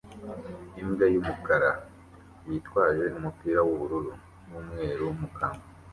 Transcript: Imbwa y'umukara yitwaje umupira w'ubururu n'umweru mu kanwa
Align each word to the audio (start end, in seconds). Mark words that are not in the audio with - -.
Imbwa 0.81 1.05
y'umukara 1.13 1.71
yitwaje 2.47 3.05
umupira 3.17 3.59
w'ubururu 3.67 4.11
n'umweru 4.47 5.05
mu 5.19 5.27
kanwa 5.37 5.63